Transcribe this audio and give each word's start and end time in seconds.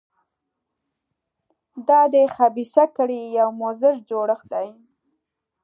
دا 1.87 2.01
د 2.13 2.15
خبیثه 2.35 2.83
کړۍ 2.95 3.21
یو 3.39 3.49
مضر 3.63 3.93
جوړښت 4.09 4.45
دی. 4.53 4.67